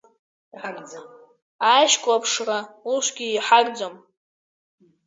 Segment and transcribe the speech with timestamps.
[1.73, 2.57] Аишьклаԥшра
[2.93, 3.95] усгьы иҳагӡам.